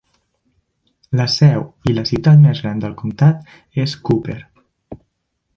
La 1.19 1.27
seu 1.33 1.67
i 1.91 1.95
la 1.97 2.05
ciutat 2.11 2.41
més 2.47 2.63
gran 2.65 2.83
del 2.87 2.97
comtat 3.05 3.55
és 3.85 3.97
Cooper. 4.09 4.43